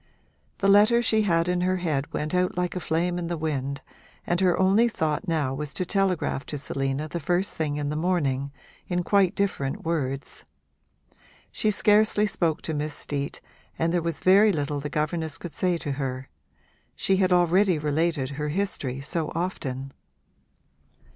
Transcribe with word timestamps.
The 0.57 0.67
letter 0.67 1.03
she 1.03 1.21
had 1.21 1.47
in 1.47 1.61
her 1.61 1.77
head 1.77 2.11
went 2.11 2.33
out 2.33 2.57
like 2.57 2.75
a 2.75 2.79
flame 2.79 3.19
in 3.19 3.27
the 3.27 3.37
wind 3.37 3.83
and 4.25 4.41
her 4.41 4.57
only 4.59 4.87
thought 4.89 5.27
now 5.27 5.53
was 5.53 5.75
to 5.75 5.85
telegraph 5.85 6.43
to 6.47 6.57
Selina 6.57 7.07
the 7.07 7.19
first 7.19 7.55
thing 7.55 7.75
in 7.75 7.89
the 7.89 7.95
morning, 7.95 8.51
in 8.87 9.03
quite 9.03 9.35
different 9.35 9.83
words. 9.85 10.43
She 11.51 11.69
scarcely 11.69 12.25
spoke 12.25 12.63
to 12.63 12.73
Miss 12.73 12.95
Steet 12.95 13.41
and 13.77 13.93
there 13.93 14.01
was 14.01 14.21
very 14.21 14.51
little 14.51 14.79
the 14.79 14.89
governess 14.89 15.37
could 15.37 15.53
say 15.53 15.77
to 15.77 15.91
her: 15.91 16.29
she 16.95 17.17
had 17.17 17.31
already 17.31 17.77
related 17.77 18.31
her 18.31 18.49
history 18.49 19.01
so 19.01 19.31
often. 19.35 19.93